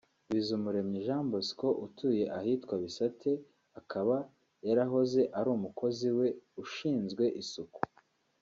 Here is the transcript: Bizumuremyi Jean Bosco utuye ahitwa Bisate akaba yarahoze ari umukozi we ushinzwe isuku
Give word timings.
Bizumuremyi 0.29 0.99
Jean 1.07 1.25
Bosco 1.31 1.67
utuye 1.85 2.23
ahitwa 2.37 2.73
Bisate 2.83 3.31
akaba 3.79 4.15
yarahoze 4.67 5.21
ari 5.37 5.49
umukozi 5.57 6.09
we 6.17 6.27
ushinzwe 6.63 7.23
isuku 7.43 7.79